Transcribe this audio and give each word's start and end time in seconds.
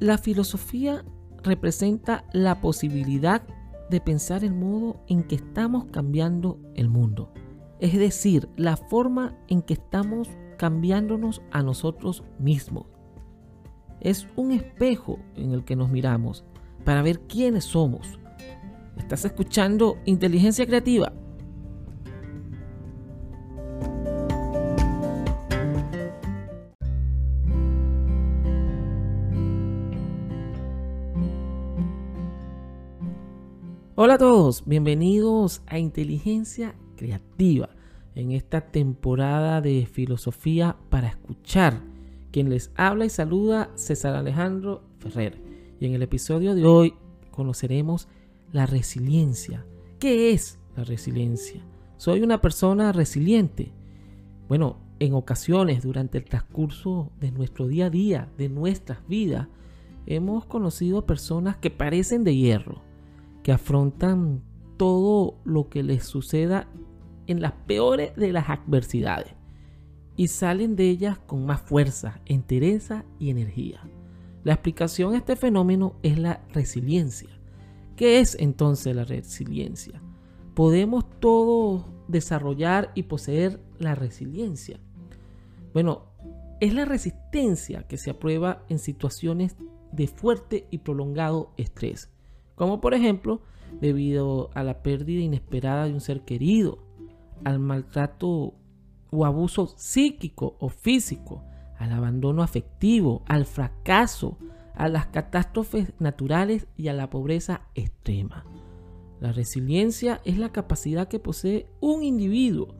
La 0.00 0.16
filosofía 0.16 1.04
representa 1.42 2.24
la 2.32 2.62
posibilidad 2.62 3.42
de 3.90 4.00
pensar 4.00 4.44
el 4.44 4.54
modo 4.54 5.04
en 5.08 5.22
que 5.24 5.34
estamos 5.34 5.84
cambiando 5.92 6.58
el 6.74 6.88
mundo. 6.88 7.30
Es 7.80 7.92
decir, 7.98 8.48
la 8.56 8.78
forma 8.78 9.36
en 9.48 9.60
que 9.60 9.74
estamos 9.74 10.30
cambiándonos 10.56 11.42
a 11.50 11.62
nosotros 11.62 12.24
mismos. 12.38 12.86
Es 14.00 14.26
un 14.36 14.52
espejo 14.52 15.18
en 15.36 15.52
el 15.52 15.64
que 15.64 15.76
nos 15.76 15.90
miramos 15.90 16.44
para 16.86 17.02
ver 17.02 17.20
quiénes 17.20 17.64
somos. 17.64 18.18
¿Estás 18.96 19.26
escuchando 19.26 19.98
Inteligencia 20.06 20.64
Creativa? 20.64 21.12
Hola 34.02 34.14
a 34.14 34.18
todos, 34.18 34.62
bienvenidos 34.64 35.60
a 35.66 35.78
Inteligencia 35.78 36.74
Creativa 36.96 37.68
en 38.14 38.30
esta 38.30 38.62
temporada 38.62 39.60
de 39.60 39.84
Filosofía 39.84 40.78
para 40.88 41.08
Escuchar. 41.08 41.82
Quien 42.30 42.48
les 42.48 42.70
habla 42.76 43.04
y 43.04 43.10
saluda 43.10 43.68
César 43.74 44.14
Alejandro 44.14 44.84
Ferrer. 45.00 45.36
Y 45.78 45.84
en 45.84 45.92
el 45.92 46.02
episodio 46.02 46.54
de 46.54 46.64
hoy 46.64 46.94
conoceremos 47.30 48.08
la 48.52 48.64
resiliencia. 48.64 49.66
¿Qué 49.98 50.32
es 50.32 50.58
la 50.78 50.84
resiliencia? 50.84 51.62
¿Soy 51.98 52.22
una 52.22 52.40
persona 52.40 52.92
resiliente? 52.92 53.70
Bueno, 54.48 54.78
en 54.98 55.12
ocasiones 55.12 55.82
durante 55.82 56.16
el 56.16 56.24
transcurso 56.24 57.12
de 57.20 57.32
nuestro 57.32 57.68
día 57.68 57.88
a 57.88 57.90
día, 57.90 58.30
de 58.38 58.48
nuestras 58.48 59.06
vidas, 59.08 59.48
hemos 60.06 60.46
conocido 60.46 61.04
personas 61.04 61.58
que 61.58 61.70
parecen 61.70 62.24
de 62.24 62.34
hierro 62.34 62.88
que 63.42 63.52
afrontan 63.52 64.42
todo 64.76 65.40
lo 65.44 65.68
que 65.68 65.82
les 65.82 66.04
suceda 66.04 66.68
en 67.26 67.40
las 67.40 67.52
peores 67.52 68.14
de 68.16 68.32
las 68.32 68.48
adversidades 68.48 69.34
y 70.16 70.28
salen 70.28 70.76
de 70.76 70.88
ellas 70.88 71.18
con 71.18 71.46
más 71.46 71.60
fuerza, 71.60 72.20
entereza 72.26 73.04
y 73.18 73.30
energía. 73.30 73.80
La 74.42 74.54
explicación 74.54 75.14
a 75.14 75.18
este 75.18 75.36
fenómeno 75.36 75.96
es 76.02 76.18
la 76.18 76.42
resiliencia. 76.52 77.28
¿Qué 77.96 78.20
es 78.20 78.36
entonces 78.40 78.96
la 78.96 79.04
resiliencia? 79.04 80.02
¿Podemos 80.54 81.04
todos 81.20 81.84
desarrollar 82.08 82.90
y 82.94 83.04
poseer 83.04 83.60
la 83.78 83.94
resiliencia? 83.94 84.80
Bueno, 85.72 86.06
es 86.60 86.74
la 86.74 86.84
resistencia 86.84 87.86
que 87.86 87.96
se 87.96 88.10
aprueba 88.10 88.64
en 88.68 88.78
situaciones 88.78 89.56
de 89.92 90.06
fuerte 90.06 90.66
y 90.70 90.78
prolongado 90.78 91.52
estrés 91.56 92.10
como 92.60 92.78
por 92.82 92.92
ejemplo 92.92 93.40
debido 93.80 94.50
a 94.52 94.62
la 94.62 94.82
pérdida 94.82 95.22
inesperada 95.22 95.86
de 95.86 95.94
un 95.94 96.02
ser 96.02 96.26
querido, 96.26 96.84
al 97.42 97.58
maltrato 97.58 98.52
o 99.10 99.24
abuso 99.24 99.72
psíquico 99.78 100.58
o 100.60 100.68
físico, 100.68 101.42
al 101.78 101.90
abandono 101.90 102.42
afectivo, 102.42 103.22
al 103.26 103.46
fracaso, 103.46 104.36
a 104.74 104.88
las 104.88 105.06
catástrofes 105.06 105.94
naturales 105.98 106.66
y 106.76 106.88
a 106.88 106.92
la 106.92 107.08
pobreza 107.08 107.62
extrema. 107.74 108.44
La 109.20 109.32
resiliencia 109.32 110.20
es 110.26 110.36
la 110.36 110.52
capacidad 110.52 111.08
que 111.08 111.18
posee 111.18 111.66
un 111.80 112.02
individuo 112.04 112.74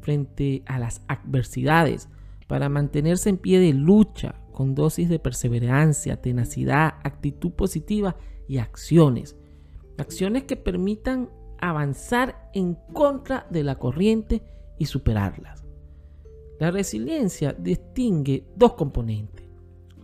frente 0.00 0.62
a 0.64 0.78
las 0.78 1.02
adversidades 1.08 2.08
para 2.46 2.70
mantenerse 2.70 3.28
en 3.28 3.36
pie 3.36 3.60
de 3.60 3.74
lucha 3.74 4.36
con 4.54 4.74
dosis 4.74 5.10
de 5.10 5.18
perseverancia, 5.18 6.22
tenacidad, 6.22 6.94
actitud 7.04 7.50
positiva 7.50 8.16
y 8.48 8.58
acciones. 8.58 9.36
Acciones 9.98 10.44
que 10.44 10.56
permitan 10.56 11.30
avanzar 11.58 12.50
en 12.52 12.76
contra 12.92 13.46
de 13.50 13.64
la 13.64 13.78
corriente 13.78 14.42
y 14.78 14.86
superarlas. 14.86 15.64
La 16.58 16.70
resiliencia 16.70 17.52
distingue 17.52 18.46
dos 18.56 18.74
componentes. 18.74 19.46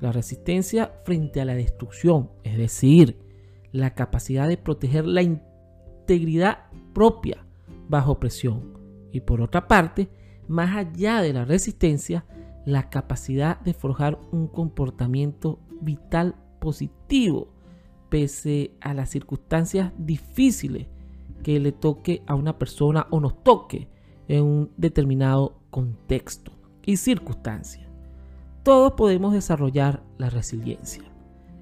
La 0.01 0.13
resistencia 0.13 0.93
frente 1.05 1.41
a 1.41 1.45
la 1.45 1.55
destrucción, 1.55 2.31
es 2.43 2.57
decir, 2.57 3.19
la 3.71 3.95
capacidad 3.95 4.49
de 4.49 4.59
proteger 4.59 5.07
la 5.07 5.23
integridad 5.23 6.71
propia 6.93 7.47
bajo 7.89 8.19
presión. 8.19 8.79
Y 9.13 9.21
por 9.21 9.41
otra 9.41 9.69
parte, 9.69 10.09
más 10.49 10.77
allá 10.77 11.23
de 11.23 11.33
la 11.33 11.45
resistencia, 11.45 12.25
la 12.65 12.91
capacidad 12.91 13.61
de 13.61 13.75
forjar 13.75 14.19
un 14.31 14.49
comportamiento 14.49 15.61
vital 15.81 16.37
positivo 16.61 17.49
pese 18.13 18.77
a 18.83 18.93
las 18.93 19.09
circunstancias 19.09 19.91
difíciles 19.97 20.87
que 21.43 21.59
le 21.59 21.73
toque 21.73 22.23
a 22.27 22.35
una 22.35 22.59
persona 22.59 23.07
o 23.09 23.21
nos 23.21 23.43
toque 23.43 23.89
en 24.29 24.45
un 24.45 24.71
determinado 24.77 25.63
contexto 25.71 26.53
y 26.85 26.99
circunstancia. 26.99 27.89
Todos 28.65 28.93
podemos 28.93 29.33
desarrollar 29.33 30.03
la 30.19 30.29
resiliencia. 30.29 31.03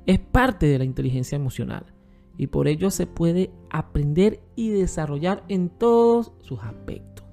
Es 0.06 0.18
parte 0.18 0.66
de 0.66 0.78
la 0.78 0.84
inteligencia 0.84 1.36
emocional 1.36 1.86
y 2.36 2.48
por 2.48 2.66
ello 2.66 2.90
se 2.90 3.06
puede 3.06 3.52
aprender 3.70 4.40
y 4.56 4.70
desarrollar 4.70 5.44
en 5.46 5.68
todos 5.68 6.32
sus 6.40 6.58
aspectos. 6.64 7.24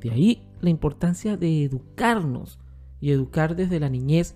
De 0.00 0.12
ahí 0.12 0.48
la 0.62 0.70
importancia 0.70 1.36
de 1.36 1.62
educarnos 1.62 2.58
y 3.02 3.10
educar 3.10 3.54
desde 3.54 3.80
la 3.80 3.90
niñez 3.90 4.34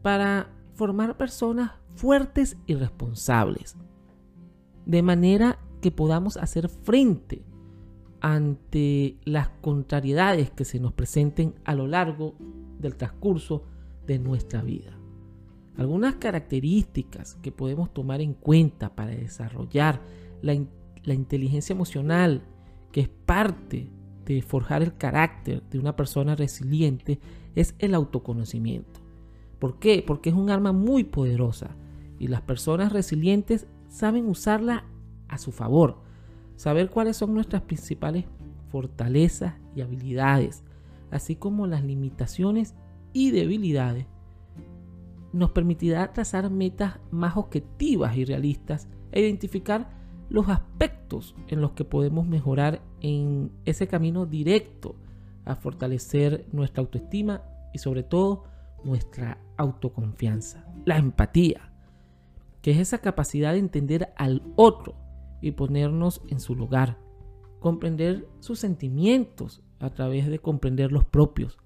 para 0.00 0.48
formar 0.72 1.18
personas 1.18 1.72
fuertes 1.98 2.56
y 2.66 2.74
responsables, 2.74 3.76
de 4.86 5.02
manera 5.02 5.58
que 5.80 5.90
podamos 5.90 6.36
hacer 6.36 6.68
frente 6.68 7.42
ante 8.20 9.16
las 9.24 9.48
contrariedades 9.60 10.50
que 10.50 10.64
se 10.64 10.78
nos 10.78 10.92
presenten 10.92 11.54
a 11.64 11.74
lo 11.74 11.86
largo 11.86 12.34
del 12.78 12.96
transcurso 12.96 13.64
de 14.06 14.18
nuestra 14.20 14.62
vida. 14.62 14.96
Algunas 15.76 16.16
características 16.16 17.36
que 17.42 17.52
podemos 17.52 17.92
tomar 17.92 18.20
en 18.20 18.34
cuenta 18.34 18.94
para 18.94 19.10
desarrollar 19.10 20.00
la, 20.40 20.54
inteligencia 21.12 21.72
emocional, 21.72 22.42
que 22.92 23.00
es 23.02 23.08
parte 23.08 23.90
de 24.24 24.42
forjar 24.42 24.82
el 24.82 24.96
carácter 24.96 25.62
de 25.68 25.78
una 25.80 25.96
persona 25.96 26.36
resiliente, 26.36 27.18
es 27.56 27.74
el 27.80 27.94
autoconocimiento. 27.94 29.00
¿Por 29.58 29.80
qué? 29.80 30.04
Porque 30.06 30.30
es 30.30 30.36
un 30.36 30.50
arma 30.50 30.72
muy 30.72 31.02
poderosa 31.04 31.76
y 32.18 32.28
las 32.28 32.42
personas 32.42 32.92
resilientes 32.92 33.66
saben 33.88 34.26
usarla 34.28 34.84
a 35.28 35.38
su 35.38 35.52
favor. 35.52 36.02
Saber 36.56 36.90
cuáles 36.90 37.16
son 37.16 37.34
nuestras 37.34 37.62
principales 37.62 38.24
fortalezas 38.70 39.54
y 39.74 39.80
habilidades, 39.80 40.64
así 41.10 41.36
como 41.36 41.66
las 41.66 41.84
limitaciones 41.84 42.74
y 43.12 43.30
debilidades, 43.30 44.06
nos 45.32 45.50
permitirá 45.50 46.12
trazar 46.12 46.50
metas 46.50 46.98
más 47.10 47.36
objetivas 47.36 48.16
y 48.16 48.24
realistas 48.24 48.88
e 49.12 49.20
identificar 49.20 49.90
los 50.30 50.48
aspectos 50.48 51.34
en 51.48 51.60
los 51.60 51.72
que 51.72 51.84
podemos 51.84 52.26
mejorar 52.26 52.82
en 53.00 53.52
ese 53.64 53.86
camino 53.86 54.26
directo 54.26 54.96
a 55.44 55.54
fortalecer 55.56 56.46
nuestra 56.52 56.82
autoestima 56.82 57.42
y 57.72 57.78
sobre 57.78 58.02
todo 58.02 58.44
nuestra 58.84 59.38
autoconfianza, 59.56 60.66
la 60.84 60.98
empatía 60.98 61.72
que 62.62 62.72
es 62.72 62.78
esa 62.78 62.98
capacidad 62.98 63.52
de 63.52 63.58
entender 63.58 64.12
al 64.16 64.42
otro 64.56 64.94
y 65.40 65.52
ponernos 65.52 66.22
en 66.28 66.40
su 66.40 66.54
lugar, 66.54 66.98
comprender 67.60 68.28
sus 68.40 68.58
sentimientos 68.58 69.62
a 69.78 69.90
través 69.90 70.26
de 70.28 70.38
comprender 70.38 70.92
los 70.92 71.04
propios. 71.04 71.58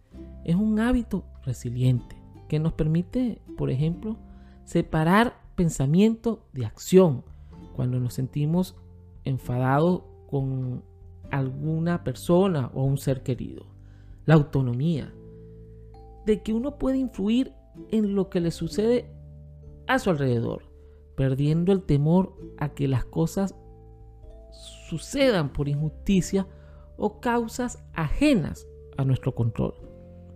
Es 0.44 0.56
un 0.56 0.78
hábito 0.80 1.24
resiliente 1.44 2.16
que 2.48 2.58
nos 2.58 2.74
permite, 2.74 3.40
por 3.56 3.70
ejemplo, 3.70 4.18
separar 4.64 5.40
pensamiento 5.54 6.46
de 6.52 6.66
acción 6.66 7.24
cuando 7.74 7.98
nos 7.98 8.14
sentimos 8.14 8.76
enfadados 9.24 10.02
con 10.28 10.84
alguna 11.30 12.04
persona 12.04 12.70
o 12.74 12.84
un 12.84 12.98
ser 12.98 13.22
querido. 13.22 13.66
La 14.26 14.34
autonomía, 14.34 15.12
de 16.26 16.42
que 16.42 16.52
uno 16.52 16.78
puede 16.78 16.98
influir 16.98 17.52
en 17.90 18.14
lo 18.14 18.28
que 18.28 18.40
le 18.40 18.50
sucede 18.50 19.10
a 19.86 19.98
su 19.98 20.10
alrededor 20.10 20.71
perdiendo 21.22 21.70
el 21.70 21.84
temor 21.84 22.34
a 22.58 22.70
que 22.70 22.88
las 22.88 23.04
cosas 23.04 23.54
sucedan 24.88 25.52
por 25.52 25.68
injusticia 25.68 26.48
o 26.96 27.20
causas 27.20 27.78
ajenas 27.94 28.66
a 28.96 29.04
nuestro 29.04 29.32
control. 29.32 29.72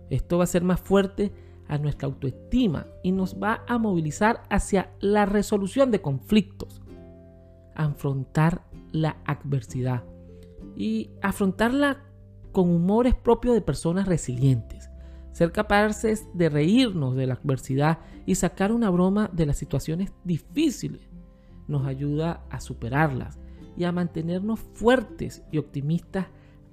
Esto 0.09 0.37
va 0.37 0.45
a 0.45 0.47
ser 0.47 0.63
más 0.63 0.79
fuerte 0.79 1.33
a 1.67 1.77
nuestra 1.77 2.07
autoestima 2.07 2.87
y 3.03 3.11
nos 3.11 3.35
va 3.35 3.65
a 3.67 3.77
movilizar 3.77 4.43
hacia 4.49 4.93
la 5.01 5.25
resolución 5.25 5.91
de 5.91 6.01
conflictos, 6.01 6.81
afrontar 7.75 8.63
la 8.93 9.17
adversidad 9.25 10.05
y 10.77 11.11
afrontarla 11.21 12.05
con 12.53 12.69
humores 12.69 13.13
propios 13.13 13.55
de 13.55 13.61
personas 13.61 14.07
resilientes, 14.07 14.76
Ser 15.37 15.51
capaces 15.51 16.27
de 16.33 16.49
reírnos 16.49 17.15
de 17.15 17.27
la 17.27 17.35
adversidad 17.35 17.99
y 18.25 18.33
sacar 18.33 18.71
una 18.71 18.89
broma 18.89 19.29
de 19.31 19.45
las 19.45 19.57
situaciones 19.57 20.11
difíciles 20.23 21.01
nos 21.67 21.85
ayuda 21.85 22.43
a 22.49 22.59
superarlas 22.59 23.37
y 23.77 23.83
a 23.83 23.91
mantenernos 23.91 24.59
fuertes 24.59 25.43
y 25.51 25.59
optimistas 25.59 26.25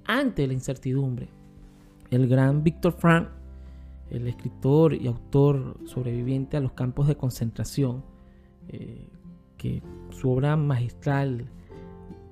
ante 0.07 0.47
la 0.47 0.53
incertidumbre. 0.53 1.29
El 2.09 2.27
gran 2.27 2.63
Víctor 2.63 2.93
Frank, 2.93 3.27
el 4.09 4.27
escritor 4.27 4.95
y 4.95 5.05
autor 5.05 5.77
sobreviviente 5.85 6.57
a 6.57 6.61
los 6.61 6.71
campos 6.71 7.07
de 7.07 7.17
concentración, 7.17 8.03
eh, 8.69 9.11
que 9.57 9.83
su 10.09 10.31
obra 10.31 10.55
magistral 10.55 11.51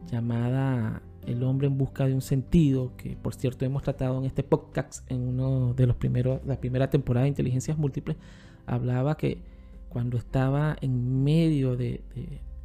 llamada 0.08 1.04
El 1.26 1.44
hombre 1.44 1.68
en 1.68 1.78
busca 1.78 2.06
de 2.06 2.14
un 2.14 2.22
sentido, 2.22 2.96
que 2.98 3.16
por 3.16 3.34
cierto 3.34 3.66
hemos 3.66 3.84
tratado 3.84 4.18
en 4.20 4.26
este 4.26 4.44
podcast 4.44 5.10
en 5.12 5.22
uno 5.22 5.74
de 5.74 5.88
los 5.88 5.96
primeros, 5.96 6.42
la 6.46 6.60
primera 6.60 6.90
temporada 6.90 7.24
de 7.24 7.30
Inteligencias 7.30 7.78
Múltiples, 7.78 8.18
hablaba 8.66 9.16
que 9.18 9.42
cuando 9.90 10.18
estaba 10.18 10.76
en 10.82 11.24
medio 11.24 11.78
de, 11.78 12.04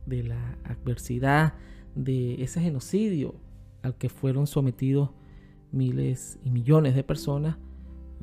la 0.07 0.59
adversidad, 0.65 1.55
de 1.95 2.43
ese 2.43 2.61
genocidio 2.61 3.35
al 3.83 3.97
que 3.97 4.09
fueron 4.09 4.47
sometidos 4.47 5.11
miles 5.71 6.39
y 6.43 6.51
millones 6.51 6.95
de 6.95 7.05
personas, 7.05 7.57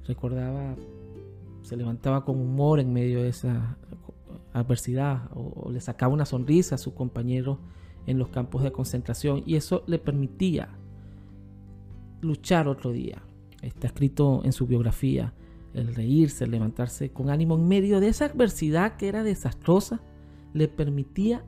recordaba, 0.05 0.75
se 1.61 1.77
levantaba 1.77 2.25
con 2.25 2.39
humor 2.39 2.79
en 2.79 2.91
medio 2.93 3.21
de 3.21 3.29
esa 3.29 3.77
adversidad 4.53 5.29
o, 5.35 5.69
le 5.71 5.81
sacaba 5.81 6.13
una 6.13 6.25
sonrisa 6.25 6.75
a 6.75 6.77
su 6.77 6.95
compañero 6.95 7.59
en 8.07 8.19
los 8.19 8.29
campos 8.29 8.63
de 8.63 8.71
concentración 8.71 9.43
y 9.45 9.55
eso 9.55 9.83
le 9.87 9.99
permitía 9.99 10.69
luchar 12.21 12.67
otro 12.67 12.91
día. 12.91 13.21
Está 13.61 13.87
escrito 13.87 14.41
en 14.43 14.51
su 14.51 14.67
biografía, 14.67 15.33
el 15.73 15.93
reírse, 15.93 16.45
el 16.45 16.51
levantarse 16.51 17.11
con 17.11 17.29
ánimo 17.29 17.55
en 17.55 17.67
medio 17.67 17.99
de 17.99 18.07
esa 18.07 18.25
adversidad 18.25 18.95
que 18.97 19.07
era 19.07 19.23
desastrosa, 19.23 20.01
le 20.53 20.67
permitía 20.67 21.43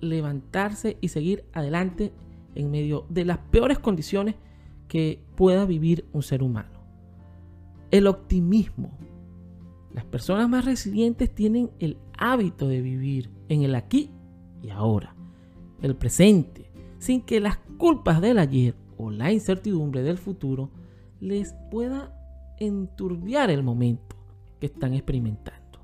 levantarse 0.00 0.98
y 1.00 1.08
seguir 1.08 1.44
adelante 1.52 2.12
en 2.54 2.70
medio 2.70 3.06
de 3.08 3.24
las 3.24 3.38
peores 3.38 3.78
condiciones 3.78 4.36
que 4.88 5.22
pueda 5.34 5.64
vivir 5.64 6.06
un 6.12 6.22
ser 6.22 6.42
humano. 6.42 6.80
El 7.90 8.06
optimismo. 8.06 8.96
Las 9.92 10.04
personas 10.04 10.48
más 10.48 10.64
resilientes 10.64 11.34
tienen 11.34 11.70
el 11.78 11.96
hábito 12.18 12.68
de 12.68 12.82
vivir 12.82 13.30
en 13.48 13.62
el 13.62 13.74
aquí 13.74 14.10
y 14.62 14.70
ahora, 14.70 15.15
el 15.82 15.96
presente, 15.96 16.70
sin 16.98 17.22
que 17.22 17.40
las 17.40 17.58
culpas 17.78 18.20
del 18.20 18.38
ayer 18.38 18.74
o 18.96 19.10
la 19.10 19.32
incertidumbre 19.32 20.02
del 20.02 20.18
futuro 20.18 20.70
les 21.20 21.54
pueda 21.70 22.12
enturbiar 22.58 23.50
el 23.50 23.62
momento 23.62 24.16
que 24.60 24.66
están 24.66 24.94
experimentando. 24.94 25.80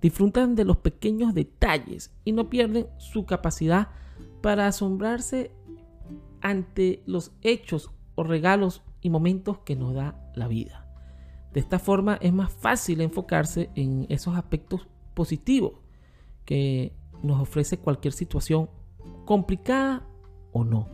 Disfrutan 0.00 0.54
de 0.54 0.64
los 0.64 0.78
pequeños 0.78 1.34
detalles 1.34 2.12
y 2.24 2.32
no 2.32 2.48
pierden 2.48 2.86
su 2.98 3.26
capacidad 3.26 3.88
para 4.40 4.66
asombrarse 4.66 5.50
ante 6.40 7.02
los 7.06 7.32
hechos 7.42 7.90
o 8.14 8.22
regalos 8.22 8.82
y 9.00 9.10
momentos 9.10 9.58
que 9.58 9.76
nos 9.76 9.94
da 9.94 10.30
la 10.34 10.48
vida. 10.48 10.86
De 11.52 11.60
esta 11.60 11.78
forma 11.78 12.18
es 12.20 12.32
más 12.32 12.52
fácil 12.52 13.00
enfocarse 13.00 13.70
en 13.74 14.06
esos 14.08 14.36
aspectos 14.36 14.86
positivos 15.14 15.72
que 16.44 16.92
nos 17.22 17.40
ofrece 17.40 17.78
cualquier 17.78 18.12
situación 18.12 18.70
complicada 19.28 20.08
o 20.52 20.64
no. 20.64 20.88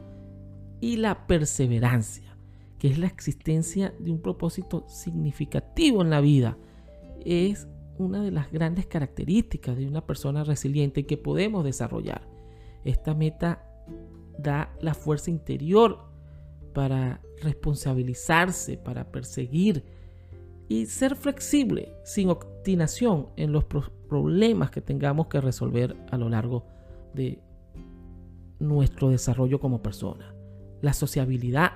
Y 0.81 0.97
la 0.97 1.29
perseverancia, 1.29 2.37
que 2.81 2.89
es 2.89 2.99
la 2.99 3.07
existencia 3.07 3.95
de 4.01 4.11
un 4.11 4.21
propósito 4.21 4.85
significativo 4.89 6.03
en 6.03 6.11
la 6.11 6.21
vida, 6.21 6.59
es 7.25 7.69
una 7.97 8.25
de 8.25 8.33
las 8.33 8.51
grandes 8.51 8.87
características 8.87 9.77
de 9.77 9.87
una 9.87 10.05
persona 10.05 10.43
resiliente 10.43 11.07
que 11.07 11.17
podemos 11.17 11.65
desarrollar. 11.65 12.27
Esta 12.85 13.15
meta 13.15 13.69
da 14.37 14.75
la 14.81 14.95
fuerza 14.95 15.31
interior 15.31 16.01
para 16.73 17.21
responsabilizarse, 17.41 18.79
para 18.79 19.13
perseguir 19.13 19.85
y 20.67 20.87
ser 20.87 21.15
flexible, 21.15 21.95
sin 22.03 22.31
obstinación 22.31 23.29
en 23.37 23.53
los 23.53 23.63
problemas 23.63 24.73
que 24.73 24.81
tengamos 24.81 25.29
que 25.29 25.41
resolver 25.41 25.97
a 26.11 26.17
lo 26.17 26.29
largo 26.29 26.67
de 27.15 27.39
nuestro 28.69 29.11
desarrollo 29.11 29.61
como 29.61 29.83
persona. 29.83 30.35
La 30.81 30.93
sociabilidad. 30.93 31.73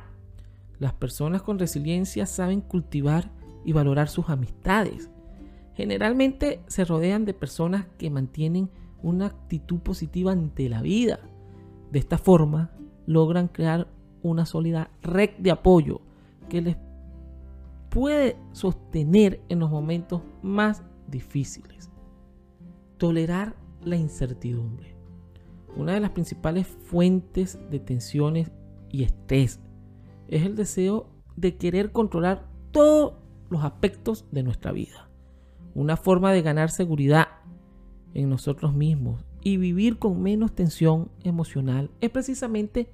Las 0.78 0.92
personas 0.92 1.42
con 1.42 1.58
resiliencia 1.58 2.26
saben 2.26 2.60
cultivar 2.60 3.30
y 3.64 3.72
valorar 3.72 4.08
sus 4.08 4.28
amistades. 4.28 5.10
Generalmente 5.74 6.60
se 6.66 6.84
rodean 6.84 7.24
de 7.24 7.34
personas 7.34 7.86
que 7.98 8.10
mantienen 8.10 8.70
una 9.02 9.26
actitud 9.26 9.78
positiva 9.78 10.32
ante 10.32 10.68
la 10.68 10.82
vida. 10.82 11.20
De 11.92 11.98
esta 11.98 12.18
forma 12.18 12.70
logran 13.06 13.48
crear 13.48 13.88
una 14.22 14.44
sólida 14.44 14.90
red 15.02 15.30
de 15.38 15.50
apoyo 15.50 16.00
que 16.48 16.60
les 16.60 16.76
puede 17.90 18.36
sostener 18.52 19.40
en 19.48 19.60
los 19.60 19.70
momentos 19.70 20.22
más 20.42 20.82
difíciles. 21.06 21.90
Tolerar 22.96 23.54
la 23.84 23.96
incertidumbre. 23.96 24.97
Una 25.76 25.94
de 25.94 26.00
las 26.00 26.10
principales 26.10 26.66
fuentes 26.66 27.58
de 27.70 27.78
tensiones 27.78 28.50
y 28.90 29.02
estrés 29.04 29.60
es 30.28 30.44
el 30.44 30.56
deseo 30.56 31.08
de 31.36 31.56
querer 31.56 31.92
controlar 31.92 32.46
todos 32.72 33.14
los 33.50 33.64
aspectos 33.64 34.24
de 34.30 34.42
nuestra 34.42 34.72
vida. 34.72 35.08
Una 35.74 35.96
forma 35.96 36.32
de 36.32 36.42
ganar 36.42 36.70
seguridad 36.70 37.28
en 38.14 38.28
nosotros 38.28 38.74
mismos 38.74 39.24
y 39.42 39.56
vivir 39.56 39.98
con 39.98 40.20
menos 40.20 40.52
tensión 40.52 41.10
emocional 41.22 41.90
es 42.00 42.10
precisamente 42.10 42.90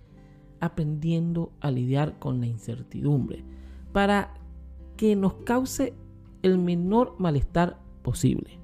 aprendiendo 0.60 1.52
a 1.60 1.70
lidiar 1.70 2.18
con 2.18 2.40
la 2.40 2.46
incertidumbre 2.46 3.44
para 3.92 4.34
que 4.96 5.16
nos 5.16 5.34
cause 5.44 5.94
el 6.42 6.58
menor 6.58 7.14
malestar 7.18 7.78
posible. 8.02 8.63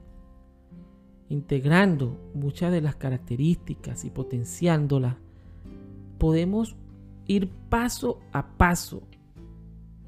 Integrando 1.31 2.21
muchas 2.35 2.73
de 2.73 2.83
las 2.83 2.97
características 2.97 4.05
y 4.05 4.11
potenciándolas, 4.11 5.17
podemos 6.19 6.77
ir 7.27 7.49
paso 7.69 8.21
a 8.33 8.59
paso 8.59 9.03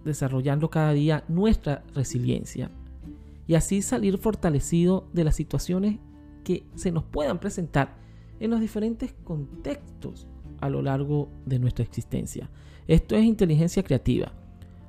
desarrollando 0.05 0.69
cada 0.69 0.93
día 0.93 1.25
nuestra 1.29 1.85
resiliencia 1.95 2.71
y 3.47 3.55
así 3.55 3.83
salir 3.83 4.19
fortalecido 4.19 5.09
de 5.13 5.25
las 5.25 5.37
situaciones 5.37 6.01
que 6.43 6.65
se 6.75 6.91
nos 6.91 7.05
puedan 7.05 7.39
presentar 7.39 7.95
en 8.41 8.51
los 8.51 8.61
diferentes 8.61 9.15
contextos 9.25 10.27
a 10.61 10.69
lo 10.69 10.83
largo 10.83 11.29
de 11.47 11.61
nuestra 11.61 11.85
existencia. 11.85 12.51
Esto 12.89 13.15
es 13.15 13.25
inteligencia 13.25 13.85
creativa. 13.85 14.33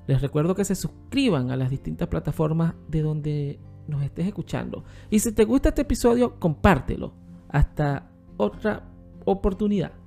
Les 0.07 0.21
recuerdo 0.21 0.55
que 0.55 0.65
se 0.65 0.75
suscriban 0.75 1.51
a 1.51 1.57
las 1.57 1.69
distintas 1.69 2.07
plataformas 2.07 2.73
de 2.89 3.01
donde 3.03 3.59
nos 3.87 4.03
estés 4.03 4.27
escuchando. 4.27 4.83
Y 5.09 5.19
si 5.19 5.31
te 5.31 5.45
gusta 5.45 5.69
este 5.69 5.81
episodio, 5.81 6.39
compártelo. 6.39 7.13
Hasta 7.49 8.09
otra 8.37 8.89
oportunidad. 9.25 10.02